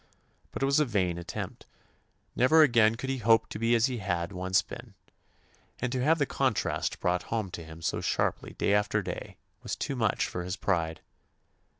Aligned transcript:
But 0.51 0.63
it 0.63 0.65
was 0.65 0.79
a 0.79 0.85
vain 0.85 1.19
attempt. 1.19 1.67
Never 2.35 2.63
again 2.63 2.95
could 2.95 3.11
he 3.11 3.19
hope 3.19 3.47
to 3.49 3.59
be 3.59 3.75
as 3.75 3.85
he 3.85 3.99
had 3.99 4.31
once 4.31 4.63
been, 4.63 4.95
and 5.77 5.91
to 5.91 6.03
have 6.03 6.17
the 6.17 6.25
contrast 6.25 6.99
brought 6.99 7.21
home 7.29 7.51
to 7.51 7.63
him 7.63 7.83
so 7.83 8.01
sharply 8.01 8.53
day 8.53 8.73
after 8.73 9.03
day 9.03 9.37
was 9.61 9.75
too 9.75 9.95
much 9.95 10.25
for 10.27 10.43
his 10.43 10.55
pride. 10.57 11.01